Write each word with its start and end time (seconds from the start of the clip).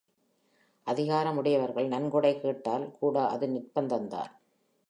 அதிகாரம் 0.87 1.37
உடையவர்கள் 1.37 1.87
நன்கொடை 1.87 2.39
கேட்டால் 2.39 2.91
கூட 2.99 3.27
அது 3.27 3.47
நிர்ப்பந்தான். 3.47 4.31